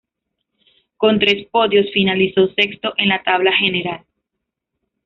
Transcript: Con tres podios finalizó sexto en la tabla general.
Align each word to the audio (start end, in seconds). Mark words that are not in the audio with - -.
Con 0.97 1.19
tres 1.19 1.45
podios 1.51 1.91
finalizó 1.93 2.47
sexto 2.55 2.95
en 2.97 3.09
la 3.09 3.21
tabla 3.21 3.51
general. 3.55 4.03